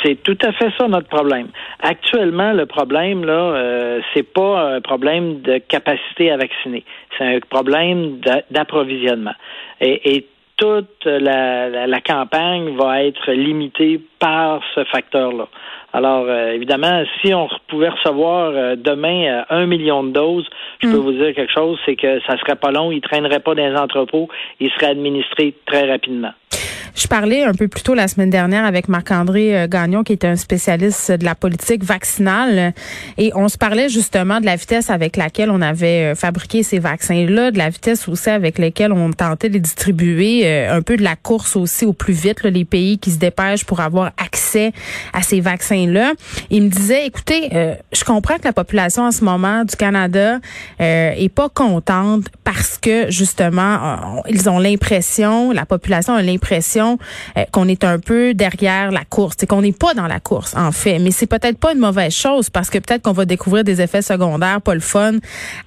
C'est 0.06 0.22
tout 0.22 0.38
à 0.44 0.52
fait 0.52 0.70
ça 0.78 0.88
notre 0.88 1.08
problème. 1.08 1.48
Actuellement, 1.82 2.54
le 2.54 2.68
problème 2.68 3.26
là, 3.26 3.34
euh, 3.34 4.02
c'est 4.14 4.24
pas 4.24 4.76
un 4.76 4.82
problème 4.82 5.42
de 5.42 5.58
capacité 5.58 6.32
à 6.32 6.38
vacciner, 6.38 6.84
c'est 7.18 7.24
un 7.24 7.40
problème 7.40 8.20
d'approvisionnement. 8.52 9.34
Et, 9.82 10.16
et, 10.16 10.28
toute 10.58 11.04
la, 11.04 11.86
la, 11.86 12.00
campagne 12.00 12.78
va 12.78 13.04
être 13.04 13.30
limitée 13.34 14.00
par 14.20 14.62
ce 14.74 14.86
facteur-là. 14.86 15.50
Alors, 15.92 16.24
euh, 16.30 16.54
évidemment, 16.54 17.04
si 17.20 17.34
on 17.34 17.50
pouvait 17.68 17.90
recevoir 17.90 18.52
euh, 18.54 18.78
demain 18.78 19.44
un 19.50 19.66
million 19.66 20.06
de 20.06 20.12
doses, 20.12 20.48
je 20.82 20.88
peux 20.88 20.98
mm. 20.98 21.02
vous 21.02 21.12
dire 21.12 21.34
quelque 21.36 21.52
chose, 21.52 21.78
c'est 21.86 21.98
que 21.98 22.22
ça 22.22 22.38
serait 22.38 22.56
pas 22.56 22.72
long, 22.72 22.90
il 22.90 23.02
traînerait 23.02 23.42
pas 23.42 23.54
dans 23.54 23.70
les 23.70 23.78
entrepôts, 23.78 24.30
il 24.62 24.72
serait 24.72 24.92
administré 24.92 25.54
très 25.66 25.90
rapidement. 25.92 26.32
Je 26.96 27.08
parlais 27.08 27.44
un 27.44 27.54
peu 27.54 27.68
plus 27.68 27.84
tôt 27.84 27.94
la 27.94 28.08
semaine 28.08 28.30
dernière 28.30 28.64
avec 28.64 28.88
Marc-André 28.88 29.58
euh, 29.58 29.68
Gagnon, 29.68 30.06
qui 30.06 30.14
est 30.14 30.24
un 30.24 30.38
spécialiste 30.38 31.12
de 31.12 31.26
la 31.26 31.36
politique 31.36 31.84
vaccinale, 31.84 32.74
et 33.18 33.34
on 33.36 33.50
se 33.50 33.58
parlait 33.58 33.90
justement 33.90 34.40
de 34.40 34.46
la 34.46 34.56
vitesse 34.56 34.90
avec 34.90 35.18
laquelle 35.18 35.52
on 35.52 35.62
avait 35.62 36.14
euh, 36.14 36.16
fabriqué 36.16 36.64
ces 36.64 36.80
vaccins-là, 36.80 37.52
de 37.52 37.58
la 37.58 37.70
vitesse 37.70 38.08
aussi 38.08 38.30
avec 38.30 38.58
laquelle 38.60 38.94
on 38.94 39.12
tentait 39.12 39.50
de 39.50 39.56
les 39.56 39.60
distribuer, 39.60 40.44
euh, 40.46 40.78
un 40.78 40.82
peu 40.82 40.96
de 40.96 41.04
la 41.04 41.18
course 41.18 41.58
aussi 41.58 41.86
au 41.86 41.92
plus 41.92 42.14
vite, 42.14 42.44
les 42.44 42.64
pays 42.64 42.98
qui 42.98 43.12
se 43.12 43.18
dépêchent 43.18 43.66
pour 43.66 43.82
avoir 43.82 44.14
accès 44.18 44.72
à 45.12 45.22
ces 45.22 45.42
vaccins-là. 45.42 46.14
Il 46.50 46.64
me 46.64 46.70
disait, 46.70 47.08
écoutez, 47.08 47.50
je 47.92 48.04
comprends 48.04 48.38
que 48.38 48.46
la 48.46 48.54
population 48.54 49.04
en 49.04 49.12
ce 49.12 49.24
moment 49.24 49.64
du 49.66 49.76
Canada 49.76 50.40
est 50.80 51.34
pas 51.34 51.50
contente 51.50 52.26
parce 52.44 52.78
que 52.78 53.10
justement, 53.10 54.24
ils 54.30 54.50
ont 54.50 54.60
l'impression, 54.60 55.52
la 55.52 55.66
population 55.66 56.14
a 56.14 56.22
l'impression 56.22 56.85
euh, 57.38 57.44
qu'on 57.52 57.68
est 57.68 57.84
un 57.84 58.00
peu 58.00 58.34
derrière 58.34 58.92
la 58.92 59.04
course, 59.06 59.36
c'est 59.40 59.48
qu'on 59.48 59.62
n'est 59.62 59.72
pas 59.72 59.94
dans 59.94 60.08
la 60.08 60.20
course 60.20 60.56
en 60.56 60.72
fait, 60.72 61.00
mais 61.00 61.12
c'est 61.12 61.28
peut-être 61.28 61.58
pas 61.58 61.74
une 61.74 61.80
mauvaise 61.80 62.14
chose 62.14 62.50
parce 62.50 62.70
que 62.70 62.78
peut-être 62.78 63.04
qu'on 63.04 63.14
va 63.14 63.26
découvrir 63.26 63.64
des 63.64 63.82
effets 63.82 64.02
secondaires 64.02 64.62
pas 64.62 64.74
le 64.74 64.80
fun 64.80 65.14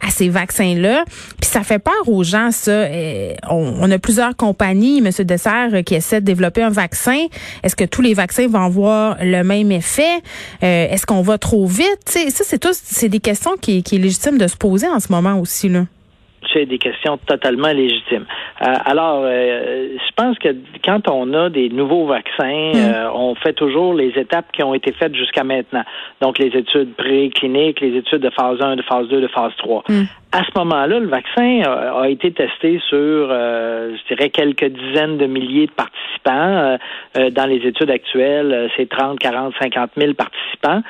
à 0.06 0.10
ces 0.10 0.28
vaccins-là. 0.28 1.04
Puis 1.40 1.50
ça 1.50 1.62
fait 1.62 1.78
peur 1.78 1.94
aux 2.06 2.24
gens 2.24 2.50
ça. 2.50 2.70
Euh, 2.70 3.34
on, 3.48 3.90
a 3.90 3.98
plusieurs 3.98 4.36
compagnies, 4.36 5.00
Monsieur 5.00 5.24
Dessert, 5.24 5.70
qui 5.84 5.94
essaient 5.94 6.20
de 6.20 6.26
développer 6.26 6.62
un 6.62 6.70
vaccin. 6.70 7.26
Est-ce 7.62 7.76
que 7.76 7.84
tous 7.84 8.02
les 8.02 8.14
vaccins 8.14 8.46
vont 8.48 8.62
avoir 8.62 9.16
le 9.20 9.42
même 9.42 9.72
effet? 9.72 10.16
Euh, 10.62 10.88
Est-ce 10.90 11.06
qu'on 11.06 11.22
va 11.22 11.38
trop 11.38 11.66
vite? 11.66 11.86
Ça 12.06 12.44
c'est 12.44 12.58
tout, 12.58 12.74
c'est 12.74 13.08
des 13.08 13.20
questions 13.20 13.56
qui, 13.60 13.82
qui 13.82 13.96
est 13.96 13.98
légitime 13.98 14.38
de 14.38 14.46
se 14.46 14.56
poser 14.56 14.88
en 14.88 15.00
ce 15.00 15.10
moment 15.10 15.38
aussi 15.38 15.68
là 15.68 15.84
des 16.54 16.78
questions 16.78 17.18
totalement 17.18 17.72
légitimes. 17.72 18.26
Euh, 18.62 18.74
alors, 18.84 19.22
euh, 19.24 19.88
je 19.94 20.14
pense 20.16 20.38
que 20.38 20.48
quand 20.84 21.08
on 21.08 21.32
a 21.34 21.48
des 21.50 21.68
nouveaux 21.68 22.06
vaccins, 22.06 22.72
mm. 22.72 22.76
euh, 22.76 23.10
on 23.12 23.34
fait 23.34 23.52
toujours 23.52 23.94
les 23.94 24.12
étapes 24.16 24.50
qui 24.52 24.62
ont 24.62 24.74
été 24.74 24.92
faites 24.92 25.14
jusqu'à 25.14 25.44
maintenant. 25.44 25.84
Donc, 26.20 26.38
les 26.38 26.48
études 26.56 26.94
précliniques, 26.94 27.80
les 27.80 27.96
études 27.96 28.22
de 28.22 28.30
phase 28.30 28.60
1, 28.60 28.76
de 28.76 28.82
phase 28.82 29.08
2, 29.08 29.20
de 29.20 29.28
phase 29.28 29.52
3 29.58 29.84
à 30.30 30.44
ce 30.44 30.58
moment-là, 30.58 30.98
le 30.98 31.06
vaccin 31.06 31.62
a, 31.62 32.06
été 32.06 32.30
testé 32.32 32.78
sur, 32.86 33.30
je 33.30 34.08
dirais, 34.14 34.28
quelques 34.28 34.66
dizaines 34.66 35.16
de 35.16 35.24
milliers 35.24 35.68
de 35.68 35.72
participants. 35.72 36.76
Dans 37.14 37.46
les 37.46 37.66
études 37.66 37.90
actuelles, 37.90 38.70
c'est 38.76 38.90
30, 38.90 39.18
40, 39.18 39.54
50 39.58 39.92
000 39.96 40.12
participants. 40.12 40.82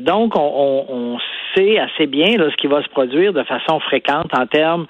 donc, 0.00 0.34
on, 0.36 0.86
on, 0.88 1.18
sait 1.54 1.78
assez 1.78 2.06
bien 2.06 2.36
là, 2.36 2.50
ce 2.50 2.56
qui 2.56 2.66
va 2.66 2.82
se 2.82 2.88
produire 2.88 3.32
de 3.32 3.42
façon 3.44 3.80
fréquente 3.80 4.30
en 4.36 4.46
termes 4.46 4.86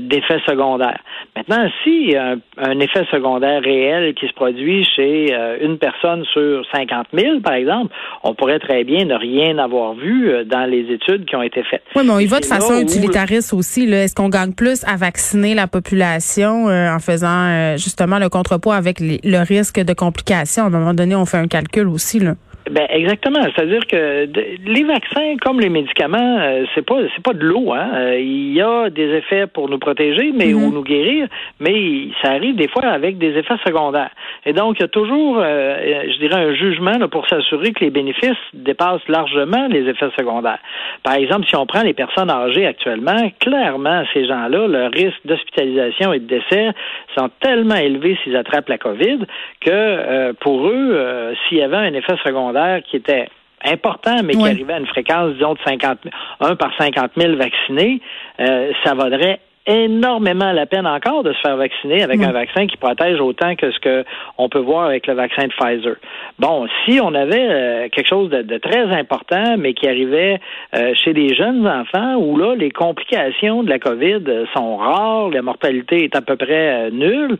d'effets 0.00 0.40
secondaires. 0.46 1.00
Maintenant, 1.36 1.68
si 1.84 2.16
un, 2.16 2.38
un, 2.56 2.80
effet 2.80 3.04
secondaire 3.10 3.60
réel 3.62 4.14
qui 4.14 4.26
se 4.26 4.32
produit 4.32 4.84
chez 4.96 5.36
une 5.60 5.76
personne 5.76 6.24
sur 6.32 6.64
50 6.72 7.08
000, 7.12 7.40
par 7.40 7.52
exemple, 7.52 7.94
on 8.22 8.34
pourrait 8.34 8.60
très 8.60 8.84
bien 8.84 9.04
ne 9.04 9.14
rien 9.14 9.58
avoir 9.58 9.94
vu 9.94 10.32
dans 10.46 10.64
les 10.64 10.90
études 10.90 11.26
qui 11.26 11.36
ont 11.36 11.42
été 11.42 11.62
faites. 11.64 11.82
Oui, 11.94 12.02
mais 12.04 12.12
on 12.12 12.18
y 12.18 12.26
va 12.26 12.40
de 12.40 12.46
façon 12.46 12.80
utilitaire 12.80 13.28
aussi. 13.52 13.84
Est-ce 13.84 14.14
qu'on 14.14 14.28
gagne 14.28 14.52
plus 14.52 14.84
à 14.84 14.96
vacciner 14.96 15.54
la 15.54 15.66
population 15.66 16.68
euh, 16.68 16.94
en 16.94 16.98
faisant 16.98 17.28
euh, 17.28 17.76
justement 17.76 18.18
le 18.18 18.28
contrepoids 18.28 18.76
avec 18.76 19.00
le 19.00 19.44
risque 19.44 19.80
de 19.80 19.92
complications? 19.92 20.64
À 20.64 20.66
un 20.66 20.70
moment 20.70 20.94
donné, 20.94 21.14
on 21.14 21.26
fait 21.26 21.38
un 21.38 21.46
calcul 21.46 21.88
aussi. 21.88 22.20
Là. 22.20 22.34
Ben 22.70 22.86
exactement. 22.90 23.40
C'est-à-dire 23.54 23.86
que 23.86 24.28
les 24.66 24.84
vaccins, 24.84 25.36
comme 25.40 25.60
les 25.60 25.68
médicaments, 25.68 26.38
euh, 26.38 26.64
c'est 26.74 26.84
pas 26.84 26.96
c'est 27.14 27.22
pas 27.22 27.32
de 27.32 27.44
l'eau. 27.44 27.72
Hein? 27.72 27.90
Euh, 27.94 28.18
il 28.18 28.52
y 28.52 28.60
a 28.60 28.90
des 28.90 29.08
effets 29.16 29.46
pour 29.46 29.68
nous 29.68 29.78
protéger, 29.78 30.32
mais 30.34 30.46
mm-hmm. 30.46 30.54
ou 30.54 30.72
nous 30.72 30.82
guérir, 30.82 31.28
mais 31.60 32.08
ça 32.22 32.32
arrive 32.32 32.56
des 32.56 32.68
fois 32.68 32.84
avec 32.84 33.18
des 33.18 33.36
effets 33.38 33.56
secondaires. 33.66 34.10
Et 34.44 34.52
donc 34.52 34.76
il 34.78 34.82
y 34.82 34.84
a 34.84 34.88
toujours, 34.88 35.38
euh, 35.38 36.02
je 36.12 36.18
dirais, 36.18 36.40
un 36.40 36.54
jugement 36.54 36.98
là, 36.98 37.08
pour 37.08 37.26
s'assurer 37.28 37.72
que 37.72 37.80
les 37.84 37.90
bénéfices 37.90 38.36
dépassent 38.52 39.06
largement 39.08 39.66
les 39.68 39.88
effets 39.88 40.10
secondaires. 40.18 40.58
Par 41.02 41.14
exemple, 41.14 41.46
si 41.46 41.56
on 41.56 41.66
prend 41.66 41.82
les 41.82 41.94
personnes 41.94 42.30
âgées 42.30 42.66
actuellement, 42.66 43.30
clairement 43.40 44.02
ces 44.12 44.26
gens-là, 44.26 44.66
leur 44.66 44.90
risque 44.90 45.20
d'hospitalisation 45.24 46.12
et 46.12 46.18
de 46.18 46.26
décès 46.26 46.70
sont 47.16 47.30
tellement 47.40 47.76
élevés 47.76 48.18
s'ils 48.22 48.36
attrapent 48.36 48.68
la 48.68 48.78
COVID 48.78 49.20
que 49.60 50.32
pour 50.32 50.68
eux, 50.68 51.34
s'il 51.48 51.58
y 51.58 51.62
avait 51.62 51.76
un 51.76 51.94
effet 51.94 52.14
secondaire 52.24 52.57
qui 52.80 52.96
était 52.96 53.28
important, 53.64 54.22
mais 54.22 54.34
qui 54.34 54.44
arrivait 54.44 54.74
à 54.74 54.78
une 54.78 54.86
fréquence, 54.86 55.34
disons, 55.34 55.54
de 55.54 55.58
50 55.66 55.98
1 56.40 56.56
par 56.56 56.70
50 56.78 57.12
000 57.16 57.36
vaccinés, 57.36 58.00
euh, 58.40 58.72
ça 58.84 58.94
vaudrait 58.94 59.40
énormément 59.68 60.50
la 60.52 60.64
peine 60.64 60.86
encore 60.86 61.22
de 61.22 61.32
se 61.34 61.40
faire 61.40 61.56
vacciner 61.56 62.02
avec 62.02 62.22
un 62.22 62.32
vaccin 62.32 62.66
qui 62.66 62.78
protège 62.78 63.20
autant 63.20 63.54
que 63.54 63.70
ce 63.70 63.78
que 63.78 64.04
on 64.38 64.48
peut 64.48 64.58
voir 64.58 64.86
avec 64.86 65.06
le 65.06 65.12
vaccin 65.12 65.46
de 65.46 65.52
Pfizer. 65.52 65.96
Bon, 66.38 66.66
si 66.84 67.00
on 67.00 67.14
avait 67.14 67.48
euh, 67.48 67.88
quelque 67.90 68.08
chose 68.08 68.30
de, 68.30 68.58
très 68.58 68.86
important, 68.86 69.56
mais 69.58 69.74
qui 69.74 69.86
arrivait 69.86 70.40
euh, 70.74 70.94
chez 70.94 71.12
des 71.12 71.34
jeunes 71.34 71.68
enfants, 71.68 72.14
où 72.16 72.38
là 72.38 72.54
les 72.54 72.70
complications 72.70 73.62
de 73.62 73.68
la 73.68 73.78
COVID 73.78 74.46
sont 74.54 74.78
rares, 74.78 75.28
la 75.28 75.42
mortalité 75.42 76.04
est 76.04 76.16
à 76.16 76.22
peu 76.22 76.36
près 76.36 76.86
euh, 76.86 76.90
nulle, 76.90 77.36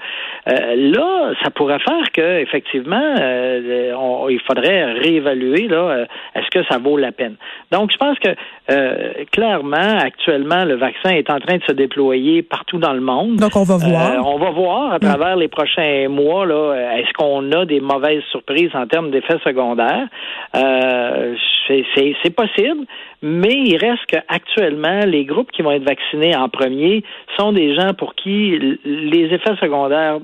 là, 0.47 1.33
ça 1.43 1.51
pourrait 1.51 1.79
faire 1.79 2.11
que 2.13 2.41
effectivement, 2.41 3.15
il 4.29 4.41
faudrait 4.47 4.93
réévaluer 4.93 5.69
là, 5.69 6.07
est-ce 6.35 6.51
que 6.51 6.65
ça 6.71 6.79
vaut 6.79 6.97
la 6.97 7.13
peine. 7.13 7.37
Donc, 7.71 7.91
je 7.93 7.97
pense 7.97 8.19
que 8.19 8.31
clairement, 9.31 9.99
actuellement, 9.99 10.65
le 10.65 10.75
vaccin 10.75 11.11
est 11.11 11.31
en 11.31 11.39
train 11.39 11.59
de 11.59 11.63
se 11.65 11.73
déployer 11.73 12.18
partout 12.43 12.79
dans 12.79 12.93
le 12.93 13.01
monde. 13.01 13.37
Donc, 13.37 13.57
on 13.57 13.65
va 13.65 13.75
euh, 13.75 13.79
voir. 13.79 14.27
on 14.27 14.39
va 14.39 14.51
voir 14.51 14.93
à 14.93 14.99
travers 14.99 15.37
les 15.37 15.49
prochains 15.49 16.09
mois, 16.09 16.47
là, 16.47 16.75
est-ce 16.99 17.13
qu'on 17.15 17.51
a 17.53 17.65
des 17.65 17.81
mauvaises 17.81 18.23
surprises 18.31 18.71
en 18.75 18.87
termes 18.87 19.11
d'effets 19.11 19.39
secondaires? 19.45 20.09
Euh, 20.57 21.35
c'est 21.95 22.35
possible, 22.35 22.87
mais 23.23 23.55
il 23.55 23.77
reste 23.77 24.07
qu'actuellement, 24.09 25.01
les 25.05 25.25
groupes 25.25 25.51
qui 25.51 25.63
vont 25.63 25.73
être 25.73 25.85
vaccinés 25.85 26.35
en 26.37 26.49
premier 26.49 27.03
sont 27.37 27.53
des 27.53 27.75
gens 27.75 27.93
pour 27.95 28.15
qui 28.15 28.59
les 28.85 29.25
effets 29.35 29.57
secondaires, 29.61 30.19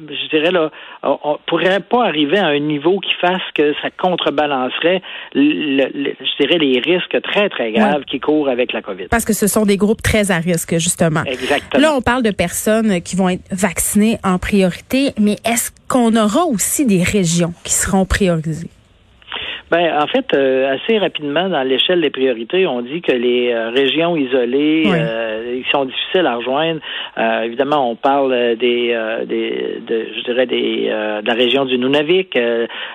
je 0.00 0.28
dirais 0.36 0.50
là, 0.50 0.70
on 1.02 1.38
pourrait 1.46 1.80
pas 1.80 2.04
arriver 2.04 2.38
à 2.38 2.46
un 2.46 2.58
niveau 2.58 2.98
qui 3.00 3.12
fasse 3.20 3.42
que 3.54 3.74
ça 3.82 3.90
contrebalancerait, 3.90 5.02
je 5.34 6.36
dirais, 6.40 6.58
les 6.58 6.80
risques 6.80 7.20
très, 7.22 7.48
très 7.48 7.72
graves 7.72 8.04
qui 8.04 8.18
courent 8.18 8.48
avec 8.48 8.72
la 8.72 8.82
COVID. 8.82 9.06
Parce 9.08 9.24
que 9.24 9.32
ce 9.32 9.46
sont 9.46 9.64
des 9.64 9.76
groupes 9.76 10.02
très 10.02 10.30
à 10.30 10.38
risque, 10.38 10.78
justement. 10.78 11.22
Exactement. 11.28 11.80
Là, 11.80 11.94
on 11.94 12.00
parle 12.00 12.22
de 12.22 12.30
personnes 12.30 13.00
qui 13.02 13.16
vont 13.16 13.28
être 13.28 13.42
vaccinées 13.50 14.18
en 14.24 14.38
priorité, 14.38 15.12
mais 15.18 15.36
est-ce 15.44 15.70
qu'on 15.88 16.16
aura 16.16 16.44
aussi 16.44 16.86
des 16.86 17.02
régions 17.02 17.52
qui 17.64 17.72
seront 17.72 18.04
priorisées? 18.04 18.70
Ben, 19.70 20.02
en 20.02 20.06
fait, 20.06 20.32
euh, 20.32 20.74
assez 20.74 20.98
rapidement, 20.98 21.48
dans 21.48 21.62
l'échelle 21.62 22.00
des 22.00 22.08
priorités, 22.08 22.66
on 22.66 22.80
dit 22.80 23.02
que 23.02 23.12
les 23.12 23.52
euh, 23.52 23.68
régions 23.68 24.16
isolées 24.16 24.84
euh, 24.86 25.62
qui 25.62 25.70
sont 25.70 25.84
difficiles 25.84 26.26
à 26.26 26.36
rejoindre, 26.36 26.80
évidemment, 27.44 27.90
on 27.90 27.96
parle 27.96 28.56
des, 28.56 28.96
des 29.26 29.80
de, 29.86 30.06
je 30.16 30.22
dirais 30.24 30.46
des 30.46 30.88
de 30.88 31.26
la 31.26 31.34
région 31.34 31.64
du 31.64 31.78
Nunavik, 31.78 32.38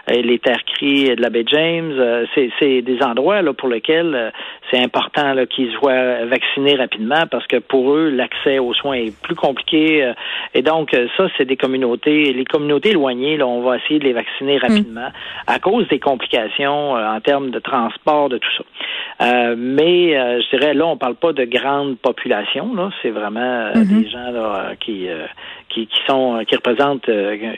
les 0.07 0.39
terres 0.39 0.63
cries 0.65 1.15
de 1.15 1.21
la 1.21 1.29
baie 1.29 1.43
James, 1.45 1.93
c'est 2.35 2.81
des 2.81 3.03
endroits 3.03 3.41
là 3.41 3.53
pour 3.53 3.67
lesquels 3.67 4.31
c'est 4.71 4.81
important 4.81 5.35
qu'ils 5.49 5.71
soient 5.73 6.25
vaccinés 6.25 6.75
rapidement 6.75 7.23
parce 7.29 7.45
que 7.47 7.57
pour 7.57 7.93
eux, 7.93 8.09
l'accès 8.09 8.59
aux 8.59 8.73
soins 8.73 8.95
est 8.95 9.21
plus 9.21 9.35
compliqué. 9.35 10.11
et 10.53 10.61
donc, 10.61 10.95
ça, 11.17 11.27
c'est 11.37 11.45
des 11.45 11.57
communautés, 11.57 12.31
les 12.31 12.45
communautés 12.45 12.91
éloignées, 12.91 13.37
là, 13.37 13.45
on 13.45 13.61
va 13.61 13.77
essayer 13.77 13.99
de 13.99 14.05
les 14.05 14.13
vacciner 14.13 14.57
rapidement 14.57 15.09
à 15.47 15.59
cause 15.59 15.87
des 15.89 15.99
complications 15.99 16.62
circulation, 16.63 16.93
en 16.93 17.21
termes 17.21 17.51
de 17.51 17.59
transport, 17.59 18.29
de 18.29 18.37
tout 18.37 18.49
ça. 18.57 19.55
mais 19.55 20.13
je 20.13 20.57
dirais 20.57 20.73
là, 20.73 20.87
on 20.87 20.97
parle 20.97 21.15
pas 21.15 21.33
de 21.33 21.45
grande 21.45 21.97
population. 21.97 22.73
Là, 22.73 22.89
c'est 23.01 23.11
vraiment 23.11 23.71
mm-hmm. 23.73 24.01
des 24.01 24.09
gens 24.09 24.31
là, 24.31 24.71
qui, 24.79 25.07
qui, 25.69 25.87
qui 25.87 25.99
sont 26.07 26.43
qui 26.47 26.55
représentent 26.55 27.09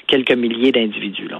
quelques 0.07 0.31
milliers 0.35 0.71
d'individus. 0.71 1.27
Là. 1.27 1.39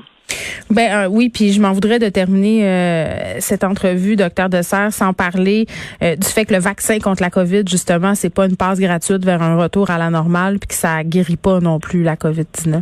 Ben 0.70 0.92
euh, 0.92 1.08
oui, 1.08 1.30
puis 1.30 1.52
je 1.52 1.62
m'en 1.62 1.72
voudrais 1.74 2.00
de 2.00 2.10
terminer 2.10 2.66
euh, 2.66 3.40
cette 3.40 3.64
entrevue, 3.64 4.16
docteur 4.16 4.50
Dessert, 4.50 4.92
sans 4.92 5.14
parler 5.14 5.68
euh, 6.02 6.16
du 6.16 6.28
fait 6.28 6.46
que 6.46 6.54
le 6.54 6.60
vaccin 6.60 7.00
contre 7.00 7.22
la 7.22 7.30
COVID, 7.30 7.64
justement, 7.68 8.16
c'est 8.16 8.34
pas 8.34 8.46
une 8.48 8.58
passe 8.58 8.80
gratuite 8.80 9.24
vers 9.24 9.42
un 9.42 9.58
retour 9.58 9.90
à 9.90 9.98
la 9.98 10.10
normale, 10.10 10.60
puis 10.60 10.68
que 10.70 10.74
ça 10.74 11.04
guérit 11.04 11.38
pas 11.38 11.60
non 11.60 11.80
plus 11.80 12.04
la 12.04 12.16
COVID-19. 12.16 12.82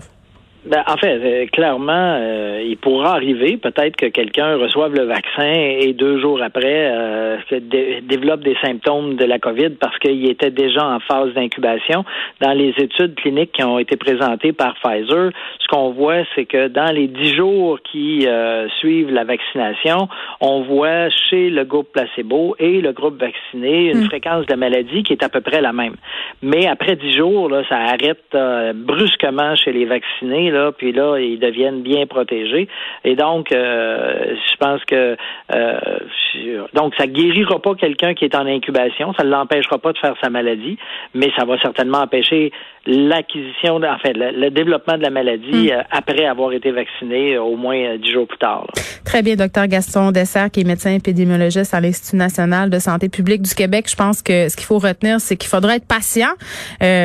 Ben, 0.66 0.82
en 0.88 0.96
fait, 0.96 1.20
euh, 1.20 1.46
clairement, 1.48 2.18
euh, 2.22 2.64
il 2.66 2.78
pourra 2.78 3.16
arriver 3.16 3.58
peut-être 3.58 3.98
que 3.98 4.06
quelqu'un 4.06 4.56
reçoive 4.56 4.94
le 4.94 5.04
vaccin 5.04 5.52
et 5.52 5.92
deux 5.92 6.22
jours 6.22 6.42
après 6.42 6.90
euh, 6.90 7.38
développe 8.04 8.40
des 8.42 8.56
symptômes 8.64 9.16
de 9.16 9.26
la 9.26 9.40
COVID 9.40 9.72
parce 9.72 9.98
qu'il 10.00 10.30
était 10.30 10.52
déjà 10.52 10.88
en 10.88 11.02
phase 11.02 11.34
d'incubation. 11.34 12.06
Dans 12.40 12.54
les 12.54 12.74
études 12.78 13.16
cliniques 13.16 13.52
qui 13.52 13.64
ont 13.64 13.78
été 13.78 13.98
présentées 13.98 14.54
par 14.54 14.76
Pfizer, 14.76 15.32
ce 15.60 15.68
qu'on 15.68 15.92
voit, 15.92 16.24
c'est 16.34 16.46
que 16.46 16.70
dans 16.70 16.94
les 16.94 17.08
dix 17.08 17.36
jours 17.36 17.80
qui 17.92 18.26
euh, 18.26 18.70
suivent 18.80 19.12
la 19.12 19.26
vaccination, 19.26 20.08
on 20.40 20.62
voit 20.62 21.10
chez 21.30 21.50
le 21.50 21.66
groupe 21.66 21.92
placebo 21.92 22.56
et 22.58 22.80
le 22.80 22.94
groupe 22.94 23.20
vacciné 23.20 23.92
une 23.92 24.04
hmm. 24.04 24.06
fréquence 24.06 24.46
de 24.46 24.56
maladie 24.56 25.04
qui 25.04 25.12
est 25.12 25.24
à 25.24 25.30
peu 25.30 25.42
près 25.42 25.60
la 25.60 25.74
même. 25.74 25.96
Mais 26.42 26.68
après 26.68 26.96
dix 26.96 27.12
jours, 27.12 27.50
là, 27.50 27.64
ça 27.68 27.76
arrête 27.76 28.74
brusquement 28.76 29.58
chez 29.58 29.74
les 29.74 29.86
vaccinés 29.86 30.53
puis 30.78 30.92
là, 30.92 31.18
ils 31.18 31.40
deviennent 31.40 31.82
bien 31.82 32.06
protégés. 32.06 32.68
Et 33.04 33.16
donc, 33.16 33.52
euh, 33.52 34.36
je 34.36 34.58
pense 34.58 34.84
que 34.86 35.18
euh, 35.54 35.80
donc 36.74 36.94
ça 36.98 37.08
guérira 37.08 37.62
pas 37.62 37.76
quelqu'un 37.76 38.14
qui 38.14 38.26
est 38.26 38.36
en 38.36 38.46
incubation, 38.46 39.14
ça 39.14 39.24
ne 39.24 39.30
l'empêchera 39.30 39.78
pas 39.78 39.94
de 39.94 39.98
faire 39.98 40.16
sa 40.22 40.30
maladie, 40.30 40.78
mais 41.14 41.30
ça 41.38 41.46
va 41.46 41.60
certainement 41.60 42.00
empêcher 42.00 42.52
l'acquisition, 42.86 43.76
en 43.76 43.98
fait, 44.00 44.14
le, 44.14 44.50
développement 44.50 44.98
de 44.98 45.04
la 45.04 45.10
maladie 45.10 45.70
hmm. 45.70 45.72
euh, 45.72 45.84
après 45.92 46.26
avoir 46.26 46.52
été 46.52 46.72
vacciné 46.72 47.38
au 47.38 47.56
moins 47.56 47.98
dix 47.98 48.12
jours 48.12 48.28
plus 48.28 48.38
tard. 48.38 48.68
Très 49.06 49.22
bien, 49.22 49.36
docteur 49.36 49.68
Gaston 49.68 50.12
Dessert, 50.12 50.50
qui 50.52 50.62
est 50.62 50.64
médecin 50.64 50.94
épidémiologiste 50.96 51.74
à 51.74 51.80
l'Institut 51.80 52.18
national 52.18 52.70
de 52.70 52.80
santé 52.80 53.10
publique 53.10 53.42
du 53.42 53.54
Québec. 53.54 53.86
Je 53.90 53.96
pense 53.96 54.22
que 54.22 54.50
ce 54.50 54.56
qu'il 54.56 54.66
faut 54.66 54.80
retenir, 54.80 55.20
c'est 55.20 55.38
qu'il 55.38 55.50
faudra 55.50 55.76
être 55.76 55.88
patient, 55.88 56.32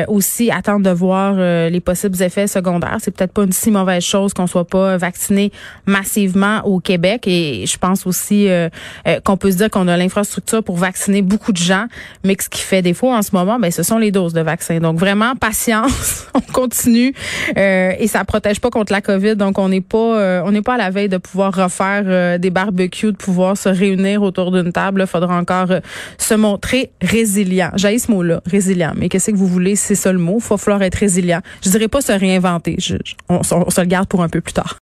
aussi 0.07 0.51
attendre 0.51 0.83
de 0.83 0.89
voir 0.89 1.35
les 1.69 1.79
possibles 1.79 2.21
effets 2.21 2.47
secondaires. 2.47 2.97
C'est 2.99 3.15
peut-être 3.15 3.33
pas 3.33 3.38
une 3.43 3.51
si 3.51 3.71
mauvaise 3.71 4.03
chose 4.03 4.33
qu'on 4.33 4.47
soit 4.47 4.65
pas 4.65 4.97
vacciné 4.97 5.51
massivement 5.85 6.61
au 6.65 6.79
Québec. 6.79 7.27
Et 7.27 7.65
je 7.65 7.77
pense 7.77 8.05
aussi 8.05 8.47
euh, 8.49 8.69
euh, 9.07 9.19
qu'on 9.21 9.37
peut 9.37 9.51
se 9.51 9.57
dire 9.57 9.69
qu'on 9.69 9.87
a 9.87 9.97
l'infrastructure 9.97 10.63
pour 10.63 10.77
vacciner 10.77 11.21
beaucoup 11.21 11.51
de 11.51 11.57
gens, 11.57 11.85
mais 12.23 12.35
que 12.35 12.43
ce 12.43 12.49
qui 12.49 12.61
fait 12.61 12.81
défaut 12.81 13.11
en 13.11 13.21
ce 13.21 13.31
moment, 13.33 13.59
ben 13.59 13.71
ce 13.71 13.83
sont 13.83 13.97
les 13.97 14.11
doses 14.11 14.33
de 14.33 14.41
vaccin. 14.41 14.79
Donc 14.79 14.97
vraiment 14.97 15.35
patience, 15.35 16.27
on 16.33 16.41
continue 16.41 17.13
euh, 17.57 17.93
et 17.97 18.07
ça 18.07 18.23
protège 18.25 18.59
pas 18.59 18.69
contre 18.69 18.91
la 18.91 19.01
COVID. 19.01 19.35
Donc 19.35 19.59
on 19.59 19.69
n'est 19.69 19.81
pas 19.81 20.43
on 20.45 20.51
n'est 20.51 20.61
pas 20.61 20.75
à 20.75 20.77
la 20.77 20.89
veille 20.89 21.09
de 21.09 21.17
pouvoir 21.17 21.53
refaire 21.53 22.39
des 22.39 22.49
barbecues, 22.49 23.11
de 23.11 23.17
pouvoir 23.17 23.57
se 23.57 23.69
réunir 23.69 24.21
autour 24.21 24.51
d'une 24.51 24.71
table. 24.71 25.01
Il 25.01 25.07
faudra 25.07 25.37
encore 25.37 25.69
se 26.17 26.33
montrer 26.33 26.91
résilient. 27.01 27.71
J'ai 27.75 27.97
ce 27.99 28.11
mot-là, 28.11 28.41
résilient. 28.45 28.93
Mais 28.95 29.09
qu'est-ce 29.09 29.31
que 29.31 29.35
vous 29.35 29.47
voulez? 29.47 29.75
C'est 29.75 29.95
ça 29.95 30.11
le 30.11 30.19
mot. 30.19 30.39
Faut 30.39 30.57
falloir 30.57 30.81
être 30.81 30.95
résilient. 30.95 31.41
Je 31.63 31.69
dirais 31.69 31.87
pas 31.87 32.01
se 32.01 32.11
réinventer. 32.11 32.75
Je, 32.79 32.95
on, 33.29 33.43
se 33.43 33.81
le 33.81 33.87
garde 33.87 34.07
pour 34.07 34.23
un 34.23 34.29
peu 34.29 34.41
plus 34.41 34.53
tard. 34.53 34.77